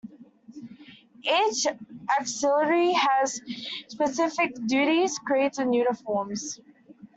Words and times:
Each 1.21 1.67
auxiliary 2.19 2.91
has 2.93 3.39
specific 3.87 4.55
duties, 4.65 5.19
creeds 5.19 5.59
and 5.59 5.75
uniforms. 5.75 6.59